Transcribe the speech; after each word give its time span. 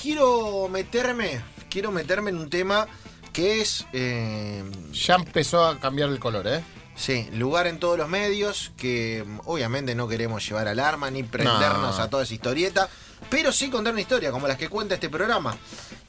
quiero 0.00 0.68
meterme, 0.68 1.40
quiero 1.68 1.90
meterme 1.90 2.30
en 2.30 2.38
un 2.38 2.50
tema 2.50 2.86
que 3.32 3.60
es... 3.60 3.86
eh, 3.92 4.64
Ya 4.92 5.14
empezó 5.16 5.64
a 5.64 5.78
cambiar 5.78 6.08
el 6.10 6.18
color, 6.18 6.46
¿eh? 6.48 6.62
Sí, 6.96 7.28
lugar 7.32 7.66
en 7.66 7.78
todos 7.78 7.96
los 7.96 8.08
medios, 8.08 8.72
que 8.76 9.24
obviamente 9.44 9.94
no 9.94 10.06
queremos 10.08 10.46
llevar 10.46 10.68
alarma 10.68 11.10
ni 11.10 11.22
prendernos 11.22 11.96
No. 11.96 12.02
a 12.02 12.10
toda 12.10 12.24
esa 12.24 12.34
historieta, 12.34 12.88
pero 13.30 13.52
sí 13.52 13.70
contar 13.70 13.92
una 13.94 14.02
historia 14.02 14.30
como 14.32 14.46
las 14.48 14.58
que 14.58 14.68
cuenta 14.68 14.94
este 14.94 15.08
programa. 15.08 15.56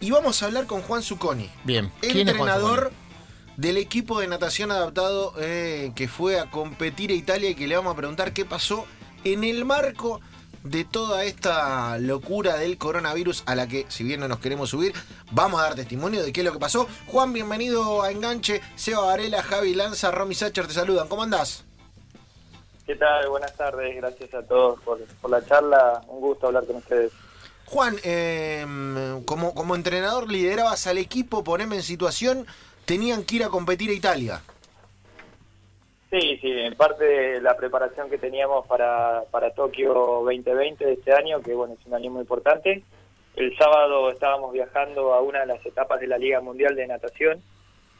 Y 0.01 0.11
vamos 0.11 0.41
a 0.41 0.47
hablar 0.47 0.65
con 0.65 0.81
Juan 0.81 1.01
Zucconi, 1.03 1.49
Bien. 1.63 1.91
¿Quién 2.01 2.27
es 2.27 2.35
Juan 2.35 2.49
entrenador 2.49 2.91
del 3.55 3.77
equipo 3.77 4.19
de 4.19 4.27
natación 4.27 4.71
adaptado 4.71 5.33
eh, 5.37 5.91
que 5.95 6.07
fue 6.07 6.39
a 6.39 6.49
competir 6.49 7.11
a 7.11 7.13
Italia 7.13 7.49
y 7.51 7.55
que 7.55 7.67
le 7.67 7.75
vamos 7.75 7.93
a 7.93 7.97
preguntar 7.97 8.33
qué 8.33 8.43
pasó 8.43 8.85
en 9.23 9.43
el 9.43 9.63
marco 9.65 10.19
de 10.63 10.85
toda 10.85 11.23
esta 11.25 11.97
locura 11.97 12.57
del 12.57 12.77
coronavirus 12.77 13.43
a 13.45 13.55
la 13.55 13.67
que, 13.67 13.85
si 13.89 14.03
bien 14.03 14.19
no 14.19 14.27
nos 14.27 14.39
queremos 14.39 14.69
subir, 14.69 14.93
vamos 15.31 15.59
a 15.59 15.63
dar 15.63 15.75
testimonio 15.75 16.23
de 16.23 16.31
qué 16.31 16.41
es 16.41 16.45
lo 16.45 16.53
que 16.53 16.59
pasó. 16.59 16.87
Juan, 17.07 17.33
bienvenido 17.33 18.03
a 18.03 18.11
Enganche. 18.11 18.61
Seba 18.75 19.05
Varela, 19.05 19.41
Javi 19.43 19.73
Lanza, 19.73 20.11
Romy 20.11 20.35
Sacher 20.35 20.67
te 20.67 20.73
saludan. 20.73 21.07
¿Cómo 21.07 21.23
andás? 21.23 21.63
¿Qué 22.85 22.95
tal? 22.95 23.29
Buenas 23.29 23.55
tardes, 23.55 23.95
gracias 23.95 24.33
a 24.33 24.43
todos 24.43 24.79
por, 24.81 24.99
por 25.21 25.31
la 25.31 25.45
charla, 25.45 26.01
un 26.07 26.19
gusto 26.19 26.47
hablar 26.47 26.65
con 26.65 26.77
ustedes. 26.77 27.11
Juan, 27.65 27.95
eh, 28.03 28.65
como, 29.25 29.53
como 29.53 29.75
entrenador 29.75 30.29
liderabas 30.29 30.87
al 30.87 30.97
equipo, 30.97 31.43
poneme 31.43 31.77
en 31.77 31.83
situación, 31.83 32.45
tenían 32.85 33.23
que 33.23 33.37
ir 33.37 33.43
a 33.45 33.49
competir 33.49 33.89
a 33.91 33.93
Italia. 33.93 34.41
Sí, 36.41 36.49
en 36.51 36.73
parte 36.73 37.05
de 37.05 37.41
la 37.41 37.55
preparación 37.55 38.09
que 38.09 38.17
teníamos 38.17 38.65
para, 38.65 39.23
para 39.29 39.51
Tokio 39.51 39.93
2020 40.25 40.83
de 40.83 40.93
este 40.93 41.13
año, 41.13 41.39
que 41.39 41.53
bueno, 41.53 41.75
es 41.79 41.85
un 41.85 41.93
año 41.93 42.09
muy 42.09 42.21
importante. 42.21 42.83
El 43.35 43.55
sábado 43.57 44.09
estábamos 44.09 44.51
viajando 44.51 45.13
a 45.13 45.21
una 45.21 45.41
de 45.41 45.45
las 45.45 45.63
etapas 45.63 45.99
de 46.01 46.07
la 46.07 46.17
Liga 46.17 46.41
Mundial 46.41 46.75
de 46.75 46.87
Natación, 46.87 47.43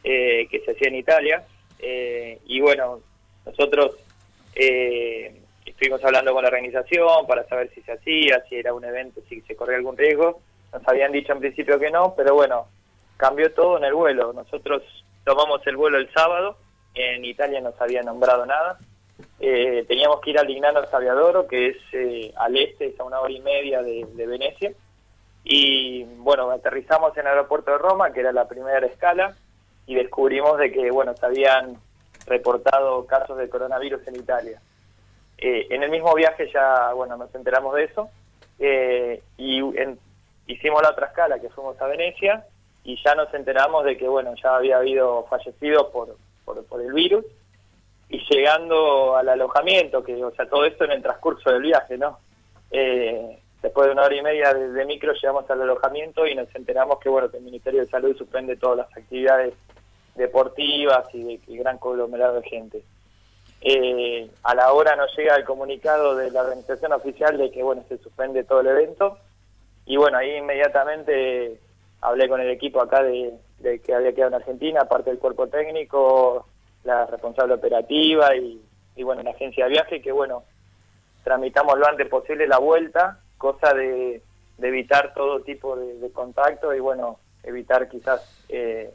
eh, 0.02 0.48
que 0.50 0.58
se 0.60 0.72
hacía 0.72 0.88
en 0.88 0.96
Italia, 0.96 1.44
eh, 1.78 2.40
y 2.46 2.60
bueno, 2.60 2.98
nosotros 3.46 3.96
eh, 4.56 5.40
estuvimos 5.64 6.04
hablando 6.04 6.32
con 6.32 6.42
la 6.42 6.48
organización 6.48 7.26
para 7.28 7.46
saber 7.46 7.70
si 7.72 7.80
se 7.82 7.92
hacía, 7.92 8.42
si 8.48 8.56
era 8.56 8.74
un 8.74 8.84
evento, 8.84 9.20
si 9.28 9.40
se 9.42 9.54
corría 9.54 9.76
algún 9.76 9.96
riesgo. 9.96 10.40
Nos 10.72 10.86
habían 10.88 11.12
dicho 11.12 11.32
en 11.32 11.38
principio 11.38 11.78
que 11.78 11.92
no, 11.92 12.14
pero 12.16 12.34
bueno, 12.34 12.66
cambió 13.16 13.52
todo 13.52 13.78
en 13.78 13.84
el 13.84 13.94
vuelo. 13.94 14.32
Nosotros 14.32 14.82
tomamos 15.24 15.64
el 15.68 15.76
vuelo 15.76 15.98
el 15.98 16.12
sábado, 16.12 16.56
en 16.94 17.24
Italia 17.24 17.60
no 17.60 17.72
se 17.72 17.82
había 17.84 18.02
nombrado 18.02 18.44
nada. 18.46 18.78
Eh, 19.40 19.84
teníamos 19.88 20.20
que 20.20 20.30
ir 20.30 20.38
al 20.38 20.46
Lignano 20.46 20.86
Saviadoro, 20.86 21.46
que 21.46 21.68
es 21.68 21.76
eh, 21.92 22.32
al 22.36 22.56
este, 22.56 22.86
es 22.86 23.00
a 23.00 23.04
una 23.04 23.20
hora 23.20 23.32
y 23.32 23.40
media 23.40 23.82
de, 23.82 24.06
de 24.14 24.26
Venecia. 24.26 24.72
Y 25.44 26.04
bueno, 26.18 26.50
aterrizamos 26.50 27.16
en 27.16 27.22
el 27.22 27.28
aeropuerto 27.32 27.72
de 27.72 27.78
Roma, 27.78 28.12
que 28.12 28.20
era 28.20 28.32
la 28.32 28.46
primera 28.46 28.86
escala, 28.86 29.34
y 29.86 29.94
descubrimos 29.96 30.58
de 30.58 30.70
que 30.70 30.90
bueno, 30.90 31.14
se 31.16 31.26
habían 31.26 31.76
reportado 32.26 33.04
casos 33.06 33.36
de 33.38 33.48
coronavirus 33.48 34.06
en 34.06 34.16
Italia. 34.16 34.60
Eh, 35.38 35.66
en 35.70 35.82
el 35.82 35.90
mismo 35.90 36.14
viaje 36.14 36.48
ya, 36.52 36.92
bueno, 36.92 37.16
nos 37.16 37.34
enteramos 37.34 37.74
de 37.74 37.84
eso 37.84 38.08
eh, 38.60 39.20
y 39.36 39.58
en- 39.76 39.98
hicimos 40.46 40.80
la 40.82 40.90
otra 40.90 41.08
escala 41.08 41.40
que 41.40 41.48
fuimos 41.48 41.80
a 41.80 41.86
Venecia 41.88 42.46
y 42.84 42.96
ya 43.02 43.16
nos 43.16 43.32
enteramos 43.34 43.84
de 43.84 43.96
que, 43.96 44.06
bueno, 44.06 44.34
ya 44.40 44.54
había 44.54 44.76
habido 44.76 45.24
fallecidos 45.28 45.88
por, 45.88 46.16
por, 46.52 46.64
por 46.66 46.82
el 46.82 46.92
virus 46.92 47.24
y 48.12 48.18
llegando 48.28 49.16
al 49.16 49.28
alojamiento, 49.30 50.04
que, 50.04 50.22
o 50.22 50.30
sea, 50.32 50.46
todo 50.46 50.66
esto 50.66 50.84
en 50.84 50.92
el 50.92 51.02
transcurso 51.02 51.50
del 51.50 51.62
viaje, 51.62 51.96
¿no? 51.96 52.18
Eh, 52.70 53.38
después 53.62 53.86
de 53.86 53.92
una 53.92 54.02
hora 54.02 54.14
y 54.14 54.22
media 54.22 54.52
de, 54.52 54.84
micro 54.84 55.14
llegamos 55.14 55.48
al 55.48 55.62
alojamiento 55.62 56.26
y 56.26 56.34
nos 56.34 56.54
enteramos 56.54 56.98
que, 56.98 57.08
bueno, 57.08 57.30
que 57.30 57.38
el 57.38 57.42
Ministerio 57.42 57.80
de 57.80 57.90
Salud 57.90 58.14
suspende 58.16 58.56
todas 58.56 58.78
las 58.78 58.96
actividades 58.96 59.54
deportivas 60.14 61.06
y 61.14 61.38
de 61.38 61.56
gran 61.56 61.78
conglomerado 61.78 62.40
de 62.40 62.48
gente. 62.48 62.82
Eh, 63.62 64.30
a 64.42 64.54
la 64.54 64.72
hora 64.74 64.94
nos 64.94 65.16
llega 65.16 65.36
el 65.36 65.44
comunicado 65.44 66.14
de 66.14 66.30
la 66.32 66.42
organización 66.42 66.92
oficial 66.92 67.38
de 67.38 67.50
que 67.50 67.62
bueno 67.62 67.84
se 67.88 67.96
suspende 67.98 68.42
todo 68.42 68.60
el 68.60 68.66
evento 68.66 69.18
y 69.86 69.96
bueno 69.96 70.18
ahí 70.18 70.34
inmediatamente 70.34 71.60
hablé 72.00 72.28
con 72.28 72.40
el 72.40 72.50
equipo 72.50 72.80
acá 72.80 73.04
de, 73.04 73.32
de 73.60 73.78
que 73.78 73.94
había 73.94 74.12
quedado 74.12 74.30
en 74.30 74.42
Argentina, 74.42 74.80
aparte 74.80 75.10
del 75.10 75.20
cuerpo 75.20 75.46
técnico, 75.46 76.44
la 76.84 77.06
responsable 77.06 77.54
operativa 77.54 78.34
y, 78.36 78.60
bueno 79.02 79.22
la 79.22 79.30
agencia 79.30 79.64
de 79.64 79.70
viaje 79.70 80.02
que 80.02 80.12
bueno 80.12 80.44
tramitamos 81.24 81.78
lo 81.78 81.86
antes 81.86 82.08
posible 82.08 82.46
la 82.46 82.58
vuelta, 82.58 83.18
cosa 83.38 83.72
de, 83.74 84.22
de 84.58 84.68
evitar 84.68 85.14
todo 85.14 85.40
tipo 85.40 85.76
de, 85.76 85.98
de 85.98 86.10
contacto 86.12 86.74
y 86.74 86.80
bueno 86.80 87.18
evitar 87.42 87.88
quizás 87.88 88.44
eh, 88.48 88.92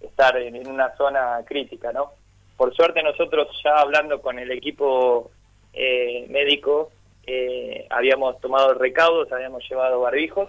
estar 0.00 0.36
en, 0.36 0.56
en 0.56 0.68
una 0.68 0.94
zona 0.96 1.42
crítica, 1.46 1.92
¿no? 1.92 2.12
Por 2.56 2.74
suerte 2.74 3.02
nosotros 3.02 3.48
ya 3.62 3.78
hablando 3.78 4.20
con 4.22 4.38
el 4.38 4.50
equipo 4.50 5.30
eh, 5.72 6.26
médico 6.30 6.90
eh, 7.26 7.86
habíamos 7.90 8.40
tomado 8.40 8.74
recaudos, 8.74 9.30
habíamos 9.32 9.68
llevado 9.68 10.00
barbijos 10.00 10.48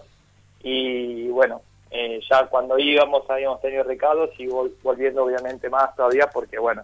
y 0.62 1.28
bueno, 1.30 1.62
eh, 1.92 2.20
ya 2.30 2.46
cuando 2.48 2.78
íbamos 2.78 3.30
habíamos 3.30 3.62
tenido 3.62 3.84
recaudos 3.84 4.30
y 4.38 4.48
vol- 4.48 4.74
volviendo 4.84 5.24
obviamente 5.24 5.70
más 5.70 5.96
todavía 5.96 6.28
porque 6.32 6.58
bueno, 6.60 6.84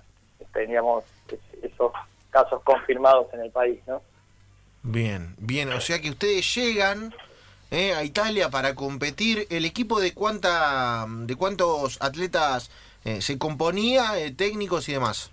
teníamos 0.53 1.03
es- 1.31 1.64
esos 1.64 1.91
casos 2.30 2.62
confirmados 2.64 3.28
en 3.34 3.41
el 3.41 3.52
país, 3.52 3.80
¿no? 3.88 4.02
Bien, 4.81 5.36
bien, 5.38 5.72
o 5.72 5.80
sea 5.81 6.00
que 6.02 6.09
ustedes 6.09 6.53
llegan 6.56 7.14
eh, 7.72 7.94
a 7.94 8.03
Italia 8.03 8.50
para 8.50 8.75
competir. 8.75 9.47
¿El 9.50 9.66
equipo 9.66 10.00
de 10.00 10.14
cuánta, 10.14 11.06
de 11.08 11.35
cuántos 11.35 12.02
atletas 12.02 12.70
eh, 13.06 13.22
se 13.22 13.38
componía, 13.38 14.20
eh, 14.20 14.31
técnicos 14.31 14.88
y 14.90 14.94
demás? 14.94 15.31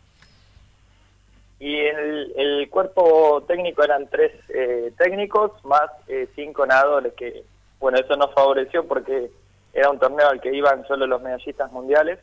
Y 1.58 1.76
el, 1.76 2.32
el 2.36 2.70
cuerpo 2.70 3.44
técnico 3.46 3.82
eran 3.84 4.08
tres 4.08 4.32
eh, 4.48 4.92
técnicos 4.96 5.52
más 5.64 5.90
eh, 6.08 6.26
cinco 6.34 6.64
nadadores, 6.64 7.12
que 7.14 7.42
bueno, 7.78 7.98
eso 7.98 8.16
nos 8.16 8.32
favoreció 8.32 8.86
porque 8.86 9.30
era 9.72 9.90
un 9.90 9.98
torneo 9.98 10.28
al 10.28 10.40
que 10.40 10.54
iban 10.54 10.86
solo 10.86 11.06
los 11.06 11.22
medallistas 11.22 11.70
mundiales. 11.72 12.18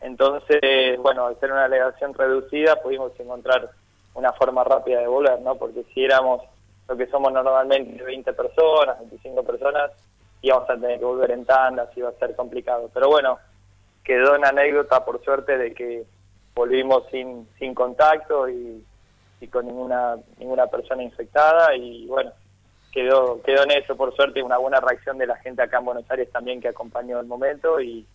Entonces, 0.00 0.98
bueno, 0.98 1.26
al 1.26 1.38
ser 1.40 1.52
una 1.52 1.64
delegación 1.64 2.14
reducida 2.14 2.76
pudimos 2.82 3.18
encontrar 3.18 3.70
una 4.14 4.32
forma 4.32 4.64
rápida 4.64 5.00
de 5.00 5.06
volver, 5.06 5.40
¿no? 5.40 5.56
Porque 5.56 5.84
si 5.92 6.04
éramos 6.04 6.42
lo 6.88 6.96
que 6.96 7.06
somos 7.06 7.32
normalmente 7.32 8.02
20 8.02 8.32
personas, 8.32 8.98
25 9.00 9.42
personas, 9.42 9.90
íbamos 10.42 10.68
a 10.70 10.74
tener 10.74 10.98
que 10.98 11.04
volver 11.04 11.30
en 11.32 11.44
tandas, 11.44 11.96
iba 11.96 12.08
a 12.08 12.12
ser 12.12 12.36
complicado. 12.36 12.90
Pero 12.92 13.08
bueno, 13.08 13.38
quedó 14.04 14.34
una 14.34 14.50
anécdota 14.50 15.04
por 15.04 15.22
suerte 15.24 15.58
de 15.58 15.74
que 15.74 16.04
volvimos 16.54 17.04
sin, 17.10 17.48
sin 17.58 17.74
contacto 17.74 18.48
y, 18.48 18.84
y 19.40 19.48
con 19.48 19.66
ninguna 19.66 20.16
ninguna 20.38 20.66
persona 20.68 21.02
infectada 21.02 21.74
y 21.74 22.06
bueno, 22.06 22.32
quedó 22.96 23.42
quedó 23.42 23.64
en 23.64 23.72
eso 23.72 23.94
por 23.94 24.16
suerte 24.16 24.42
una 24.42 24.56
buena 24.56 24.80
reacción 24.80 25.18
de 25.18 25.26
la 25.26 25.36
gente 25.36 25.62
acá 25.62 25.78
en 25.78 25.84
Buenos 25.84 26.10
Aires 26.10 26.32
también 26.32 26.62
que 26.62 26.68
acompañó 26.68 27.20
el 27.20 27.26
momento 27.26 27.78
y, 27.78 28.06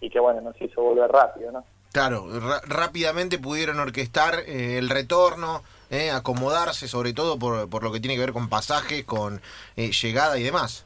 y 0.00 0.08
que 0.08 0.20
bueno, 0.20 0.40
nos 0.40 0.60
hizo 0.62 0.80
volver 0.80 1.10
rápido, 1.10 1.50
¿no? 1.50 1.64
Claro, 1.92 2.26
rápidamente 2.66 3.38
pudieron 3.38 3.80
orquestar 3.80 4.40
eh, 4.46 4.78
el 4.78 4.90
retorno, 4.90 5.62
eh, 5.90 6.10
acomodarse, 6.10 6.86
sobre 6.86 7.14
todo 7.14 7.38
por, 7.38 7.68
por 7.68 7.82
lo 7.82 7.90
que 7.90 7.98
tiene 7.98 8.14
que 8.14 8.20
ver 8.20 8.32
con 8.32 8.48
pasajes, 8.48 9.04
con 9.04 9.40
eh, 9.76 9.90
llegada 9.90 10.38
y 10.38 10.44
demás. 10.44 10.84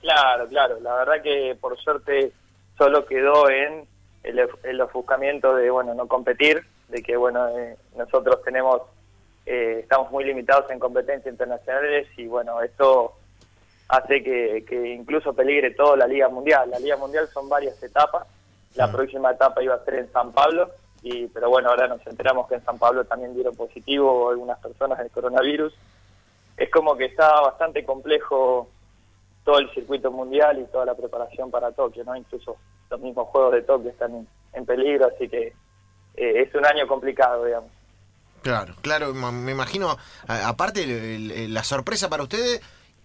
Claro, 0.00 0.46
claro. 0.48 0.78
La 0.80 0.94
verdad 0.94 1.22
que 1.22 1.56
por 1.60 1.76
suerte 1.78 2.30
solo 2.76 3.06
quedó 3.06 3.50
en 3.50 3.86
el, 4.22 4.48
el 4.62 4.80
ofuscamiento 4.80 5.54
de, 5.56 5.70
bueno, 5.70 5.94
no 5.94 6.06
competir, 6.06 6.64
de 6.88 7.02
que, 7.02 7.16
bueno, 7.16 7.48
eh, 7.48 7.76
nosotros 7.96 8.42
tenemos, 8.44 8.82
eh, 9.50 9.80
estamos 9.80 10.10
muy 10.10 10.24
limitados 10.24 10.70
en 10.70 10.78
competencias 10.78 11.32
internacionales 11.32 12.06
y, 12.16 12.26
bueno, 12.26 12.60
esto 12.60 13.14
hace 13.88 14.22
que, 14.22 14.64
que 14.68 14.88
incluso 14.94 15.32
peligre 15.32 15.70
toda 15.70 15.96
la 15.96 16.06
Liga 16.06 16.28
Mundial. 16.28 16.70
La 16.70 16.78
Liga 16.78 16.96
Mundial 16.96 17.26
son 17.28 17.48
varias 17.48 17.82
etapas. 17.82 18.26
La 18.74 18.86
Mm. 18.86 18.92
próxima 18.92 19.30
etapa 19.30 19.62
iba 19.62 19.74
a 19.74 19.84
ser 19.84 19.94
en 19.94 20.12
San 20.12 20.32
Pablo, 20.32 20.70
y 21.02 21.26
pero 21.28 21.48
bueno, 21.48 21.70
ahora 21.70 21.88
nos 21.88 22.06
enteramos 22.06 22.46
que 22.48 22.56
en 22.56 22.64
San 22.64 22.78
Pablo 22.78 23.04
también 23.04 23.34
dieron 23.34 23.56
positivo 23.56 24.28
algunas 24.28 24.58
personas 24.58 24.98
del 24.98 25.10
coronavirus. 25.10 25.72
Es 26.56 26.70
como 26.70 26.94
que 26.96 27.06
está 27.06 27.40
bastante 27.40 27.84
complejo 27.84 28.68
todo 29.44 29.58
el 29.60 29.70
circuito 29.72 30.10
mundial 30.10 30.58
y 30.58 30.64
toda 30.66 30.84
la 30.84 30.94
preparación 30.94 31.50
para 31.50 31.72
Tokio, 31.72 32.04
¿no? 32.04 32.14
Incluso 32.14 32.56
los 32.90 33.00
mismos 33.00 33.28
Juegos 33.28 33.52
de 33.52 33.62
Tokio 33.62 33.90
están 33.90 34.14
en, 34.14 34.28
en 34.52 34.66
peligro, 34.66 35.06
así 35.06 35.26
que 35.28 35.54
eh, 36.16 36.42
es 36.42 36.54
un 36.54 36.66
año 36.66 36.86
complicado, 36.86 37.44
digamos. 37.46 37.70
Claro, 38.42 38.74
claro, 38.82 39.12
me 39.14 39.52
imagino, 39.52 39.96
aparte 40.26 40.84
el- 40.84 41.30
el- 41.32 41.54
la 41.54 41.64
sorpresa 41.64 42.08
para 42.08 42.22
ustedes 42.22 42.60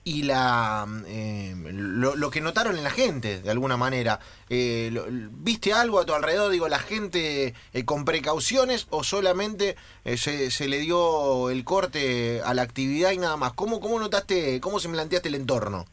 y 0.06 0.24
la 0.24 0.86
eh, 1.08 1.56
lo, 1.72 2.16
lo 2.16 2.30
que 2.30 2.42
notaron 2.42 2.78
en 2.78 2.84
la 2.84 2.90
gente, 2.92 3.42
de 3.42 3.50
alguna 3.50 3.78
manera. 3.78 4.20
Eh, 4.50 4.90
lo- 4.92 5.06
¿Viste 5.10 5.74
algo 5.74 6.00
a 6.00 6.06
tu 6.06 6.14
alrededor, 6.14 6.52
digo, 6.52 6.68
la 6.68 6.80
gente 6.80 7.54
eh, 7.74 7.86
con 7.86 8.04
precauciones 8.06 8.88
o 8.90 9.04
solamente 9.04 9.76
eh, 10.06 10.18
se, 10.18 10.52
se 10.52 10.68
le 10.68 10.80
dio 10.80 11.50
el 11.50 11.64
corte 11.64 12.42
a 12.44 12.54
la 12.54 12.62
actividad 12.64 13.12
y 13.12 13.18
nada 13.18 13.38
más? 13.38 13.54
¿Cómo, 13.54 13.80
cómo 13.80 13.98
notaste, 14.00 14.60
cómo 14.62 14.80
se 14.80 14.90
planteaste 14.90 15.30
el 15.30 15.36
entorno? 15.36 15.86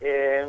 Eh, 0.00 0.48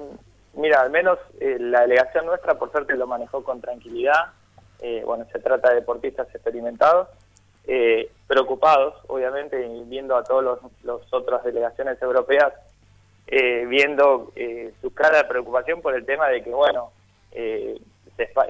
mira, 0.55 0.81
al 0.81 0.91
menos 0.91 1.17
eh, 1.39 1.57
la 1.59 1.81
delegación 1.81 2.25
nuestra, 2.25 2.57
por 2.57 2.71
suerte, 2.71 2.95
lo 2.95 3.07
manejó 3.07 3.43
con 3.43 3.59
tranquilidad. 3.59 4.33
Eh, 4.81 5.03
bueno, 5.05 5.25
se 5.31 5.39
trata 5.39 5.69
de 5.69 5.75
deportistas 5.75 6.27
experimentados, 6.33 7.07
eh, 7.67 8.11
preocupados, 8.27 8.95
obviamente, 9.07 9.65
y 9.65 9.83
viendo 9.83 10.15
a 10.15 10.23
todas 10.23 10.59
las 10.83 11.01
otras 11.11 11.43
delegaciones 11.43 12.01
europeas, 12.01 12.53
eh, 13.27 13.65
viendo 13.67 14.31
eh, 14.35 14.73
su 14.81 14.93
cara 14.93 15.19
de 15.19 15.23
preocupación 15.25 15.81
por 15.81 15.95
el 15.95 16.05
tema 16.05 16.27
de 16.29 16.43
que, 16.43 16.49
bueno, 16.49 16.91
eh, 17.31 17.79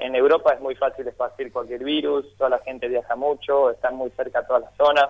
en 0.00 0.14
Europa 0.14 0.52
es 0.52 0.60
muy 0.60 0.74
fácil 0.74 1.06
esparcir 1.06 1.52
cualquier 1.52 1.84
virus, 1.84 2.26
toda 2.36 2.50
la 2.50 2.58
gente 2.58 2.88
viaja 2.88 3.16
mucho, 3.16 3.70
están 3.70 3.96
muy 3.96 4.10
cerca 4.10 4.46
todas 4.46 4.62
las 4.62 4.76
zonas. 4.76 5.08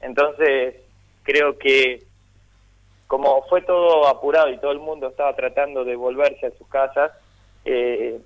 Entonces, 0.00 0.76
creo 1.22 1.58
que 1.58 2.02
como 3.06 3.42
fue 3.44 3.62
todo 3.62 4.06
apurado 4.06 4.50
y 4.50 4.58
todo 4.58 4.70
el 4.70 4.80
mundo 4.80 5.08
estaba 5.08 5.34
tratando 5.34 5.84
de 5.84 5.96
volverse 5.96 6.46
a 6.46 6.58
sus 6.58 6.68
casas, 6.68 7.12
eh, 7.64 8.20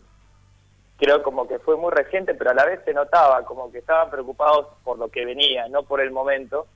creo 0.98 1.22
como 1.22 1.48
que 1.48 1.58
fue 1.58 1.76
muy 1.76 1.90
reciente, 1.90 2.34
pero 2.34 2.50
a 2.50 2.54
la 2.54 2.64
vez 2.64 2.80
se 2.84 2.92
notaba 2.92 3.44
como 3.44 3.70
que 3.70 3.78
estaban 3.78 4.10
preocupados 4.10 4.68
por 4.84 4.98
lo 4.98 5.08
que 5.08 5.24
venía, 5.24 5.68
no 5.68 5.82
por 5.82 6.00
el 6.00 6.10
momento, 6.10 6.66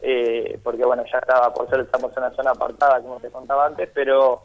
eh, 0.00 0.58
porque 0.62 0.84
bueno, 0.84 1.04
ya 1.10 1.18
estaba, 1.18 1.52
por 1.52 1.68
ser 1.68 1.80
estamos 1.80 2.12
en 2.16 2.22
una 2.22 2.34
zona 2.34 2.50
apartada, 2.52 3.00
como 3.00 3.20
te 3.20 3.30
contaba 3.30 3.66
antes, 3.66 3.90
pero 3.92 4.42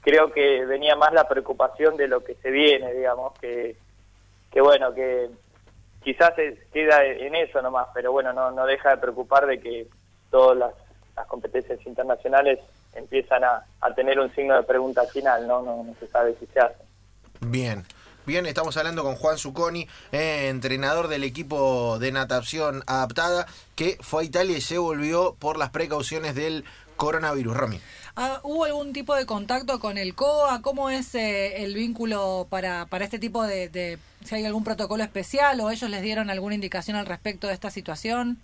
creo 0.00 0.32
que 0.32 0.64
venía 0.64 0.96
más 0.96 1.12
la 1.12 1.28
preocupación 1.28 1.96
de 1.96 2.08
lo 2.08 2.22
que 2.22 2.34
se 2.36 2.50
viene, 2.50 2.94
digamos, 2.94 3.38
que, 3.40 3.76
que 4.50 4.60
bueno, 4.60 4.94
que 4.94 5.28
quizás 6.02 6.34
se 6.36 6.56
queda 6.72 7.04
en 7.04 7.34
eso 7.34 7.60
nomás, 7.60 7.88
pero 7.92 8.12
bueno, 8.12 8.32
no, 8.32 8.52
no 8.52 8.64
deja 8.64 8.90
de 8.90 8.98
preocupar 8.98 9.46
de 9.46 9.58
que 9.60 9.88
todas 10.30 10.56
las, 10.56 10.72
las 11.16 11.26
competencias 11.26 11.84
internacionales 11.84 12.60
empiezan 12.94 13.42
a, 13.44 13.64
a 13.80 13.94
tener 13.94 14.18
un 14.18 14.32
signo 14.34 14.54
de 14.54 14.62
pregunta 14.62 15.00
al 15.00 15.08
final. 15.08 15.46
No, 15.46 15.62
no 15.62 15.94
se 15.98 16.06
sabe 16.06 16.36
si 16.38 16.46
se 16.46 16.60
hace. 16.60 16.84
Bien. 17.40 17.84
Bien, 18.26 18.44
estamos 18.46 18.76
hablando 18.76 19.04
con 19.04 19.14
Juan 19.14 19.38
Zucconi, 19.38 19.86
eh, 20.10 20.48
entrenador 20.48 21.06
del 21.06 21.22
equipo 21.22 21.98
de 22.00 22.10
natación 22.10 22.82
adaptada, 22.86 23.46
que 23.76 23.98
fue 24.00 24.22
a 24.22 24.26
Italia 24.26 24.56
y 24.58 24.60
se 24.60 24.78
volvió 24.78 25.36
por 25.38 25.56
las 25.56 25.70
precauciones 25.70 26.34
del 26.34 26.64
coronavirus. 26.96 27.56
Romy. 27.56 27.80
Ah, 28.16 28.40
¿Hubo 28.42 28.64
algún 28.64 28.92
tipo 28.92 29.14
de 29.14 29.26
contacto 29.26 29.78
con 29.78 29.96
el 29.96 30.14
COA? 30.16 30.60
¿Cómo 30.62 30.90
es 30.90 31.14
eh, 31.14 31.62
el 31.62 31.74
vínculo 31.74 32.48
para, 32.50 32.86
para 32.86 33.04
este 33.04 33.18
tipo 33.20 33.44
de, 33.44 33.68
de... 33.68 33.98
si 34.24 34.34
hay 34.34 34.44
algún 34.44 34.64
protocolo 34.64 35.04
especial 35.04 35.60
o 35.60 35.70
ellos 35.70 35.88
les 35.88 36.02
dieron 36.02 36.28
alguna 36.28 36.54
indicación 36.56 36.96
al 36.96 37.06
respecto 37.06 37.46
de 37.46 37.52
esta 37.52 37.70
situación? 37.70 38.38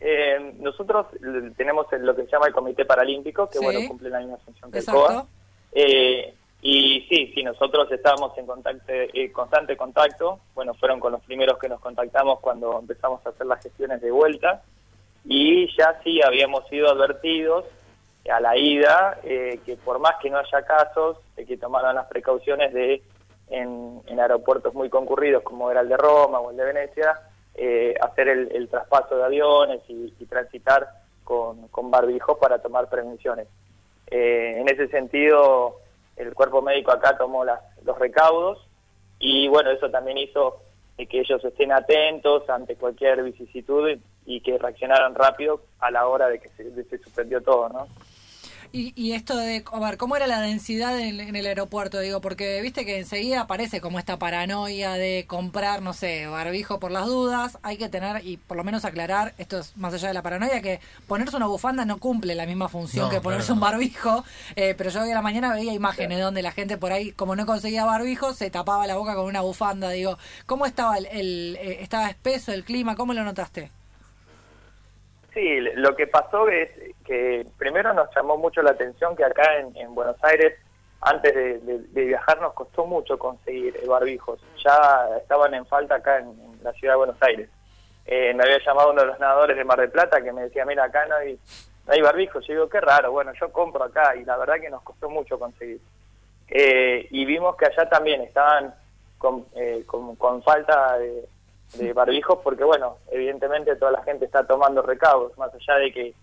Eh, 0.00 0.54
nosotros 0.60 1.08
tenemos 1.58 1.86
lo 1.90 2.16
que 2.16 2.24
se 2.24 2.30
llama 2.30 2.46
el 2.46 2.54
Comité 2.54 2.86
Paralímpico, 2.86 3.50
que 3.50 3.58
Sí. 3.58 3.64
bueno, 3.64 3.80
cumple 3.86 4.08
la 4.08 4.20
misma 4.20 4.38
función 4.38 4.70
que 4.70 4.78
Exacto. 4.78 5.00
el 5.10 5.14
COA. 5.14 5.26
Eh, 5.72 6.34
y 6.62 7.06
sí, 7.08 7.32
sí, 7.34 7.42
nosotros 7.42 7.90
estábamos 7.90 8.36
en 8.36 8.46
contacto, 8.46 8.92
eh, 8.92 9.32
constante 9.32 9.76
contacto. 9.76 10.40
Bueno, 10.54 10.74
fueron 10.74 11.00
con 11.00 11.12
los 11.12 11.22
primeros 11.22 11.58
que 11.58 11.68
nos 11.68 11.80
contactamos 11.80 12.40
cuando 12.40 12.78
empezamos 12.78 13.24
a 13.24 13.30
hacer 13.30 13.46
las 13.46 13.62
gestiones 13.62 14.00
de 14.02 14.10
vuelta. 14.10 14.62
Y 15.24 15.74
ya 15.76 16.00
sí 16.04 16.20
habíamos 16.22 16.66
sido 16.68 16.90
advertidos 16.90 17.64
a 18.30 18.40
la 18.40 18.56
ida 18.56 19.18
eh, 19.24 19.60
que 19.64 19.76
por 19.76 19.98
más 19.98 20.16
que 20.20 20.28
no 20.28 20.38
haya 20.38 20.62
casos, 20.62 21.18
de 21.36 21.46
que 21.46 21.56
tomaran 21.56 21.94
las 21.94 22.06
precauciones 22.06 22.72
de 22.74 23.02
en, 23.48 24.02
aeropuertos 24.20 24.74
muy 24.74 24.90
concurridos 24.90 25.42
como 25.42 25.70
era 25.70 25.80
el 25.80 25.88
de 25.88 25.96
Roma 25.96 26.40
o 26.40 26.50
el 26.50 26.58
de 26.58 26.64
Venecia, 26.64 27.20
eh, 27.54 27.94
hacer 28.00 28.28
el, 28.28 28.68
traspaso 28.68 29.16
de 29.16 29.24
aviones 29.24 29.80
y, 29.88 30.12
y 30.18 30.26
transitar 30.26 30.88
con, 31.24 31.68
con 31.68 31.90
barbijos 31.90 32.38
para 32.38 32.58
tomar 32.58 32.88
prevenciones. 32.88 33.48
Eh, 34.10 34.54
en 34.56 34.68
ese 34.68 34.88
sentido, 34.88 35.79
el 36.20 36.34
cuerpo 36.34 36.62
médico 36.62 36.92
acá 36.92 37.16
tomó 37.16 37.44
las, 37.44 37.60
los 37.84 37.98
recaudos 37.98 38.66
y 39.18 39.48
bueno, 39.48 39.70
eso 39.70 39.90
también 39.90 40.18
hizo 40.18 40.62
que 41.08 41.20
ellos 41.20 41.42
estén 41.44 41.72
atentos 41.72 42.48
ante 42.50 42.76
cualquier 42.76 43.22
vicisitud 43.22 43.90
y 44.26 44.40
que 44.40 44.58
reaccionaran 44.58 45.14
rápido 45.14 45.62
a 45.78 45.90
la 45.90 46.06
hora 46.06 46.28
de 46.28 46.38
que 46.38 46.48
se, 46.50 46.84
se 46.84 46.98
suspendió 46.98 47.40
todo, 47.42 47.68
¿no? 47.68 47.86
Y, 48.72 48.92
y 48.94 49.14
esto 49.14 49.36
de, 49.36 49.64
a 49.72 49.80
ver, 49.80 49.96
¿cómo 49.96 50.14
era 50.14 50.28
la 50.28 50.40
densidad 50.40 50.96
en, 50.96 51.18
en 51.18 51.34
el 51.34 51.44
aeropuerto? 51.46 51.98
Digo, 51.98 52.20
porque 52.20 52.60
viste 52.62 52.84
que 52.86 52.98
enseguida 53.00 53.40
aparece 53.40 53.80
como 53.80 53.98
esta 53.98 54.16
paranoia 54.16 54.92
de 54.92 55.24
comprar, 55.26 55.82
no 55.82 55.92
sé, 55.92 56.28
barbijo 56.28 56.78
por 56.78 56.92
las 56.92 57.06
dudas. 57.06 57.58
Hay 57.62 57.78
que 57.78 57.88
tener, 57.88 58.24
y 58.24 58.36
por 58.36 58.56
lo 58.56 58.62
menos 58.62 58.84
aclarar, 58.84 59.34
esto 59.38 59.58
es 59.58 59.76
más 59.76 59.92
allá 59.92 60.06
de 60.06 60.14
la 60.14 60.22
paranoia, 60.22 60.62
que 60.62 60.78
ponerse 61.08 61.36
una 61.36 61.48
bufanda 61.48 61.84
no 61.84 61.98
cumple 61.98 62.36
la 62.36 62.46
misma 62.46 62.68
función 62.68 63.06
No, 63.06 63.10
que 63.10 63.20
ponerse 63.20 63.46
claro. 63.46 63.54
un 63.54 63.60
barbijo. 63.60 64.24
Eh, 64.54 64.74
pero 64.78 64.90
yo 64.90 65.02
hoy 65.02 65.10
a 65.10 65.14
la 65.14 65.22
mañana 65.22 65.52
veía 65.52 65.72
imágenes 65.72 66.20
donde 66.20 66.40
la 66.42 66.52
gente 66.52 66.78
por 66.78 66.92
ahí, 66.92 67.10
como 67.10 67.34
no 67.34 67.46
conseguía 67.46 67.84
barbijo, 67.84 68.34
se 68.34 68.50
tapaba 68.50 68.86
la 68.86 68.94
boca 68.96 69.16
con 69.16 69.24
una 69.24 69.40
bufanda. 69.40 69.90
Digo, 69.90 70.16
¿cómo 70.46 70.64
estaba 70.64 70.96
el, 70.96 71.06
el 71.06 71.56
eh, 71.60 71.78
estaba 71.82 72.08
espeso 72.08 72.52
el 72.52 72.62
clima? 72.62 72.94
¿Cómo 72.94 73.14
lo 73.14 73.24
notaste? 73.24 73.72
Sí, 75.32 75.60
lo 75.74 75.94
que 75.94 76.06
pasó 76.06 76.48
es 76.48 76.70
que 77.04 77.46
primero 77.56 77.92
nos 77.94 78.08
llamó 78.14 78.36
mucho 78.36 78.62
la 78.62 78.72
atención 78.72 79.14
que 79.14 79.24
acá 79.24 79.58
en, 79.58 79.76
en 79.76 79.94
Buenos 79.94 80.16
Aires, 80.22 80.58
antes 81.00 81.34
de, 81.34 82.04
viajar, 82.04 82.40
nos 82.40 82.52
costó 82.54 82.84
mucho 82.84 83.18
conseguir 83.18 83.80
barbijos. 83.86 84.40
Ya 84.64 85.08
estaban 85.18 85.54
en 85.54 85.66
falta 85.66 85.96
acá 85.96 86.18
en, 86.18 86.28
en 86.28 86.58
la 86.62 86.72
ciudad 86.72 86.94
de 86.94 86.98
Buenos 86.98 87.22
Aires. 87.22 87.48
Eh, 88.06 88.34
me 88.34 88.42
había 88.42 88.58
llamado 88.64 88.90
uno 88.90 89.02
de 89.02 89.06
los 89.06 89.20
nadadores 89.20 89.56
de 89.56 89.64
Mar 89.64 89.78
del 89.78 89.90
Plata 89.90 90.20
que 90.20 90.32
me 90.32 90.42
decía, 90.42 90.64
mira, 90.64 90.84
acá 90.84 91.06
no 91.06 91.14
hay, 91.16 91.38
no 91.86 91.92
hay 91.92 92.00
barbijos. 92.00 92.44
Yo 92.46 92.54
digo, 92.54 92.68
qué 92.68 92.80
raro, 92.80 93.12
bueno, 93.12 93.32
yo 93.40 93.52
compro 93.52 93.84
acá 93.84 94.16
y 94.16 94.24
la 94.24 94.36
verdad 94.36 94.60
que 94.60 94.68
nos 94.68 94.82
costó 94.82 95.08
mucho 95.08 95.38
conseguir. 95.38 95.80
Eh, 96.48 97.06
y 97.10 97.24
vimos 97.24 97.56
que 97.56 97.66
allá 97.66 97.88
también 97.88 98.22
estaban 98.22 98.74
con, 99.16 99.46
eh, 99.54 99.84
con, 99.86 100.16
con 100.16 100.42
falta 100.42 100.98
de, 100.98 101.24
de 101.74 101.92
barbijos 101.92 102.40
porque, 102.42 102.64
bueno, 102.64 102.98
evidentemente 103.10 103.76
toda 103.76 103.92
la 103.92 104.02
gente 104.02 104.24
está 104.24 104.46
tomando 104.46 104.82
recaudos, 104.82 105.36
más 105.38 105.52
allá 105.54 105.74
de 105.76 105.92
que 105.92 106.14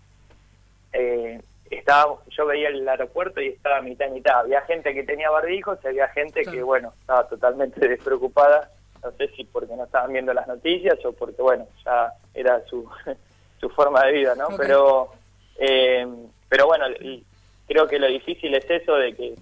eh, 0.92 1.40
estábamos, 1.70 2.20
yo 2.36 2.46
veía 2.46 2.68
el 2.68 2.88
aeropuerto 2.88 3.40
y 3.40 3.48
estaba 3.48 3.80
mitad 3.80 4.06
y 4.08 4.12
mitad. 4.12 4.40
Había 4.40 4.62
gente 4.62 4.94
que 4.94 5.04
tenía 5.04 5.30
barbijos 5.30 5.78
y 5.82 5.88
había 5.88 6.08
gente 6.08 6.42
que, 6.42 6.62
bueno, 6.62 6.92
estaba 7.00 7.26
totalmente 7.28 7.86
despreocupada. 7.88 8.70
No 9.02 9.12
sé 9.12 9.28
si 9.28 9.44
porque 9.44 9.76
no 9.76 9.84
estaban 9.84 10.12
viendo 10.12 10.34
las 10.34 10.48
noticias 10.48 10.98
o 11.04 11.12
porque, 11.12 11.40
bueno, 11.40 11.66
ya 11.84 12.12
era 12.34 12.64
su, 12.66 12.88
su 13.60 13.68
forma 13.70 14.04
de 14.04 14.12
vida, 14.12 14.34
¿no? 14.34 14.48
Pero, 14.56 15.10
eh, 15.58 16.06
pero 16.48 16.66
bueno, 16.66 16.86
y 17.00 17.24
creo 17.66 17.86
que 17.86 17.98
lo 17.98 18.06
difícil 18.06 18.54
es 18.54 18.68
eso 18.68 18.94
de 18.94 19.14
que 19.14 19.34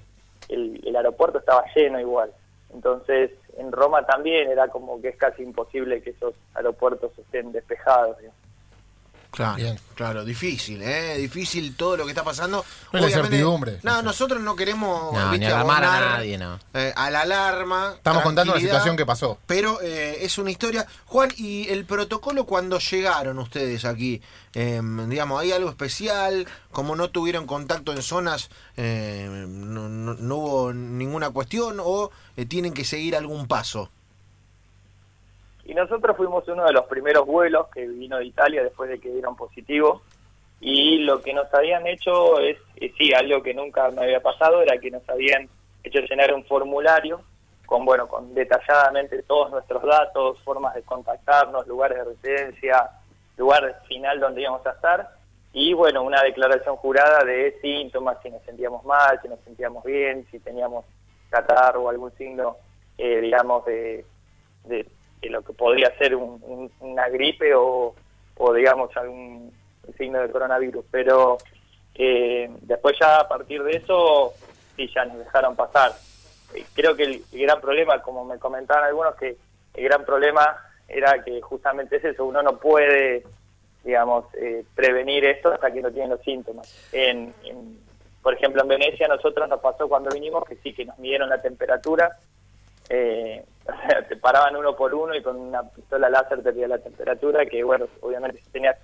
el, 0.49 0.81
el 0.87 0.97
aeropuerto 0.97 1.39
estaba 1.39 1.65
lleno 1.75 1.99
igual. 1.99 2.33
Entonces, 2.75 3.31
en 3.57 3.73
Roma 3.73 4.05
también 4.05 4.51
era 4.51 4.69
como 4.69 5.01
que 5.01 5.09
es 5.09 5.17
casi 5.17 5.43
imposible 5.43 6.03
que 6.03 6.11
esos 6.11 6.35
aeropuertos 6.55 7.19
estén 7.19 7.53
despejados. 7.53 8.17
Claro, 9.37 9.57
Bien. 9.57 9.79
claro, 9.95 10.25
difícil, 10.25 10.81
¿eh? 10.81 11.19
Difícil 11.19 11.77
todo 11.77 11.99
lo 11.99 12.05
que 12.05 12.13
está 12.13 12.25
pasando. 12.25 12.65
No, 12.91 12.99
la 13.01 13.05
Obviamente- 13.07 13.19
incertidumbre. 13.37 13.81
No, 13.83 14.01
nosotros 14.01 14.41
no 14.41 14.57
queremos 14.57 15.13
No, 15.13 15.31
¿viste, 15.31 15.39
ni 15.45 15.53
alarmar 15.53 15.85
a 15.85 16.01
nadie, 16.01 16.39
no. 16.39 16.59
eh, 16.73 16.91
a 16.97 17.11
la 17.11 17.21
alarma. 17.21 17.93
Estamos 17.99 18.23
contando 18.23 18.53
tranquilidad, 18.55 18.77
situación 18.79 18.97
que 18.97 19.05
pasó. 19.05 19.39
Pero 19.47 19.79
eh, 19.83 20.25
es 20.25 20.39
una 20.39 20.51
historia. 20.51 20.87
Juan, 21.05 21.29
¿y 21.37 21.69
el 21.69 21.85
protocolo 21.85 22.47
cuando 22.47 22.79
llegaron 22.79 23.39
ustedes 23.39 23.85
aquí? 23.85 24.23
Eh, 24.55 24.81
digamos, 25.07 25.39
¿hay 25.43 25.53
algo 25.53 25.69
especial? 25.69 26.47
Como 26.73 26.97
no 26.97 27.11
tuvieron 27.11 27.47
contacto 27.47 27.93
en 27.93 28.01
zonas, 28.01 28.49
eh, 28.79 29.29
no, 29.47 29.91
no- 29.91 30.15
no 30.15 30.37
hubo 30.37 30.73
ninguna 30.73 31.29
cuestión 31.29 31.77
o 31.79 32.11
eh, 32.39 32.47
tienen 32.47 32.73
que 32.73 32.87
seguir 32.87 33.15
algún 33.15 33.47
paso? 33.49 33.91
Y 35.67 35.75
nosotros 35.75 36.17
fuimos 36.17 36.47
uno 36.47 36.65
de 36.65 36.73
los 36.73 36.87
primeros 36.87 37.27
vuelos 37.27 37.67
que 37.75 37.87
vino 37.87 38.19
de 38.19 38.27
Italia 38.27 38.63
después 38.63 38.89
de 38.89 39.01
que 39.01 39.11
dieron 39.11 39.35
positivo. 39.37 40.03
Y 40.61 40.99
lo 40.99 41.21
que 41.21 41.35
nos 41.35 41.53
habían 41.53 41.87
hecho 41.89 42.39
es, 42.39 42.57
eh, 42.77 42.93
sí, 42.97 43.13
algo 43.13 43.43
que 43.43 43.53
nunca 43.53 43.91
me 43.91 44.05
había 44.05 44.23
pasado, 44.23 44.63
era 44.63 44.79
que 44.79 44.93
nos 44.93 45.07
habían 45.09 45.49
hecho 45.83 46.01
llenar 46.01 46.33
un 46.33 46.45
formulario 46.45 47.21
con, 47.67 47.85
bueno, 47.85 48.07
con 48.07 48.33
detalladamente 48.33 49.25
todos 49.25 49.51
nuestros 49.51 49.83
datos, 49.83 50.39
formas 50.45 50.75
de 50.75 50.83
contactarnos, 50.83 51.67
lugares 51.67 51.99
de 51.99 52.05
residencia, 52.05 52.91
lugar 53.37 53.83
final 53.89 54.21
donde 54.21 54.43
íbamos 54.43 54.65
a 54.67 54.71
estar. 54.71 55.11
Y 55.53 55.73
bueno, 55.73 56.05
una 56.05 56.23
declaración 56.23 56.77
jurada 56.77 57.25
de 57.25 57.59
síntomas, 57.61 58.19
si 58.23 58.31
nos 58.31 58.43
sentíamos 58.43 58.85
mal, 58.85 59.19
si 59.21 59.29
nos 59.29 59.41
sentíamos 59.41 59.83
bien, 59.83 60.27
si 60.31 60.39
teníamos 60.39 60.85
catarro 61.29 61.83
o 61.83 61.89
algún 61.89 62.13
signo, 62.17 62.57
eh, 62.97 63.21
digamos, 63.21 63.65
de, 63.65 64.05
de, 64.65 64.87
lo 65.29 65.43
que 65.43 65.53
podría 65.53 65.97
ser 65.99 66.15
un- 66.17 66.41
un- 66.43 66.71
una 66.81 67.09
gripe 67.09 67.55
o, 67.55 67.95
digamos, 68.55 68.95
algún 68.97 69.53
signo 69.97 70.21
de 70.21 70.31
coronavirus. 70.31 70.85
Pero 70.91 71.39
eh, 71.95 72.51
después 72.63 72.97
ya 73.01 73.21
a 73.21 73.29
partir 73.29 73.63
de 73.63 73.77
eso, 73.79 74.35
sí, 74.77 74.91
ya 74.95 75.05
nos 75.07 75.19
dejaron 75.19 75.57
pasar. 75.57 75.93
Eh, 76.55 76.65
Creo 76.75 76.95
que 76.97 77.05
el, 77.05 77.23
el 77.33 77.41
gran 77.43 77.61
problema, 77.61 78.03
como 78.03 78.25
me 78.25 78.39
comentaban 78.39 78.85
algunos, 78.85 79.15
que 79.17 79.37
el 79.75 79.85
gran 79.85 80.05
problema 80.05 80.57
era 80.89 81.23
que 81.25 81.41
justamente 81.41 81.97
es 81.97 82.05
eso, 82.05 82.25
uno 82.25 82.43
no 82.43 82.59
puede, 82.59 83.25
digamos, 83.83 84.27
eh, 84.35 84.65
prevenir 84.75 85.25
esto 85.25 85.53
hasta 85.53 85.71
que 85.73 85.81
no 85.83 85.91
tiene 85.91 86.09
los 86.11 86.21
síntomas. 86.23 86.69
En, 86.93 87.35
en- 87.45 87.79
por 88.23 88.35
ejemplo, 88.35 88.61
en 88.63 88.69
Venecia 88.69 89.07
nosotros 89.09 89.49
nos 89.49 89.61
pasó 89.61 89.89
cuando 89.89 90.11
vinimos 90.11 90.45
que 90.45 90.57
sí, 90.57 90.73
que 90.75 90.85
nos 90.85 90.99
midieron 90.99 91.29
la 91.29 91.41
temperatura, 91.41 92.19
eh, 92.89 93.45
te 94.27 94.33
paraban 94.33 94.57
uno 94.57 94.75
por 94.75 94.93
uno 94.93 95.15
y 95.15 95.23
con 95.23 95.37
una 95.37 95.63
pistola 95.63 96.11
láser 96.11 96.43
te 96.43 96.51
medía 96.51 96.69
la 96.69 96.79
temperatura, 96.79 97.47
que 97.47 97.63
bueno, 97.63 97.87
obviamente 98.01 98.41
si 98.43 98.51
tenías 98.51 98.77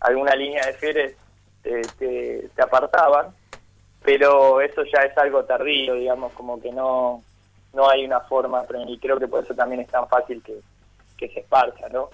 alguna 0.00 0.34
línea 0.34 0.66
de 0.66 0.72
fiebre 0.74 1.14
te, 1.62 1.82
te, 1.98 2.48
te 2.54 2.62
apartaban, 2.62 3.28
pero 4.02 4.60
eso 4.60 4.82
ya 4.84 5.02
es 5.02 5.16
algo 5.18 5.44
tardío, 5.44 5.94
digamos, 5.94 6.32
como 6.32 6.60
que 6.60 6.72
no 6.72 7.22
no 7.72 7.88
hay 7.88 8.04
una 8.04 8.20
forma, 8.20 8.64
y 8.86 8.98
creo 8.98 9.18
que 9.18 9.28
por 9.28 9.44
eso 9.44 9.54
también 9.54 9.80
es 9.80 9.88
tan 9.88 10.06
fácil 10.08 10.42
que, 10.42 10.60
que 11.16 11.28
se 11.28 11.40
esparza, 11.40 11.88
¿no? 11.88 12.10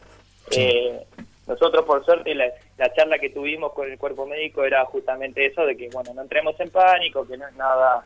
Eh, 0.52 1.04
nosotros, 1.48 1.84
por 1.84 2.04
suerte, 2.04 2.32
la, 2.34 2.46
la, 2.76 2.92
charla 2.92 3.18
que 3.18 3.30
tuvimos 3.30 3.72
con 3.72 3.90
el 3.90 3.98
cuerpo 3.98 4.24
médico 4.24 4.62
era 4.64 4.84
justamente 4.84 5.46
eso, 5.46 5.66
de 5.66 5.76
que, 5.76 5.88
bueno, 5.92 6.14
no 6.14 6.22
entremos 6.22 6.54
en 6.60 6.70
pánico, 6.70 7.26
que 7.26 7.36
no 7.36 7.48
es 7.48 7.56
nada, 7.56 8.04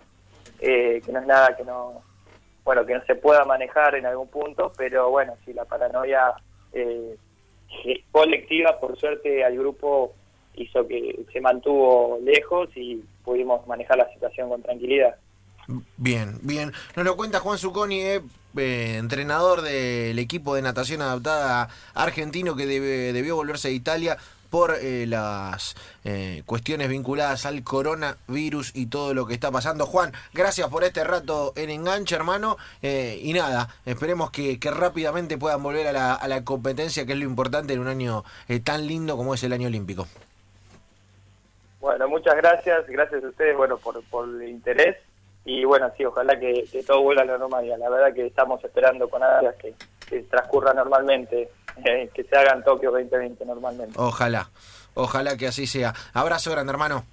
eh, 0.60 1.02
que 1.04 1.12
no 1.12 1.20
es 1.20 1.26
nada 1.26 1.54
que 1.54 1.64
no, 1.64 2.02
bueno, 2.64 2.86
que 2.86 2.94
no 2.94 3.04
se 3.04 3.14
pueda 3.14 3.44
manejar 3.44 3.94
en 3.94 4.06
algún 4.06 4.28
punto, 4.28 4.72
pero 4.76 5.10
bueno, 5.10 5.34
si 5.44 5.52
la 5.52 5.64
paranoia 5.64 6.34
eh, 6.72 7.16
colectiva, 8.10 8.78
por 8.78 8.98
suerte, 8.98 9.44
al 9.44 9.56
grupo 9.56 10.14
hizo 10.54 10.86
que 10.86 11.24
se 11.32 11.40
mantuvo 11.40 12.18
lejos 12.22 12.68
y 12.76 13.02
pudimos 13.24 13.66
manejar 13.66 13.98
la 13.98 14.12
situación 14.12 14.48
con 14.48 14.62
tranquilidad. 14.62 15.16
Bien, 15.96 16.38
bien. 16.42 16.72
Nos 16.96 17.04
lo 17.04 17.16
cuenta 17.16 17.40
Juan 17.40 17.58
Zucconi, 17.58 18.00
eh, 18.00 18.20
eh, 18.56 18.96
entrenador 18.98 19.62
del 19.62 20.18
equipo 20.18 20.54
de 20.54 20.62
natación 20.62 21.00
adaptada 21.02 21.68
argentino 21.94 22.56
que 22.56 22.66
debe, 22.66 23.12
debió 23.12 23.36
volverse 23.36 23.68
a 23.68 23.70
Italia 23.70 24.18
por 24.52 24.76
eh, 24.78 25.06
las 25.08 25.74
eh, 26.04 26.42
cuestiones 26.44 26.90
vinculadas 26.90 27.46
al 27.46 27.64
coronavirus 27.64 28.76
y 28.76 28.84
todo 28.84 29.14
lo 29.14 29.26
que 29.26 29.32
está 29.32 29.50
pasando. 29.50 29.86
Juan, 29.86 30.12
gracias 30.34 30.68
por 30.68 30.84
este 30.84 31.02
rato 31.04 31.54
en 31.56 31.70
enganche, 31.70 32.14
hermano. 32.14 32.58
Eh, 32.82 33.18
y 33.22 33.32
nada, 33.32 33.68
esperemos 33.86 34.30
que, 34.30 34.58
rápidamente 34.62 35.38
puedan 35.38 35.62
volver 35.62 35.86
a 35.86 36.28
la, 36.28 36.44
competencia, 36.44 37.06
que 37.06 37.12
es 37.12 37.18
lo 37.18 37.24
importante 37.24 37.72
en 37.72 37.80
un 37.80 37.88
año 37.88 38.24
eh, 38.46 38.60
tan 38.60 38.86
lindo 38.86 39.16
como 39.16 39.32
es 39.32 39.42
el 39.42 39.54
año 39.54 39.68
olímpico. 39.68 40.06
Bueno, 41.80 42.06
muchas 42.06 42.36
gracias. 42.36 42.86
Gracias 42.88 43.24
a 43.24 43.28
ustedes 43.28 43.56
bueno, 43.56 43.78
por 43.78 44.28
el 44.28 44.48
interés 44.50 44.98
y 45.44 45.64
bueno, 45.64 45.90
sí, 45.96 46.04
ojalá 46.04 46.38
que, 46.38 46.64
que, 46.70 46.82
todo 46.84 47.02
vuelva 47.02 47.22
a 47.22 47.24
la 47.24 47.38
normalidad. 47.38 47.78
La 47.78 47.90
verdad 47.90 48.14
que 48.14 48.26
estamos 48.26 48.62
esperando 48.62 49.08
con 49.08 49.22
ansias 49.22 49.56
que, 49.56 49.74
que, 50.08 50.22
transcurra 50.22 50.72
normalmente, 50.72 51.50
eh, 51.84 52.10
que 52.14 52.22
se 52.24 52.36
haga 52.36 52.52
en 52.54 52.62
Tokio 52.62 52.92
2020 52.92 53.44
normalmente. 53.44 53.94
Ojalá, 53.98 54.48
ojalá 54.94 55.36
que 55.36 55.48
así 55.48 55.66
sea. 55.66 55.92
Abrazo 56.14 56.52
grande, 56.52 56.72
hermano. 56.72 57.04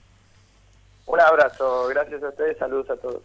Un 1.08 1.20
abrazo, 1.20 1.88
gracias 1.88 2.22
a 2.22 2.30
ustedes, 2.30 2.56
saludos 2.60 2.88
a 2.92 2.96
todos. 2.98 3.18